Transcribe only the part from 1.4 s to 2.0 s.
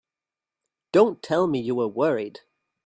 me you were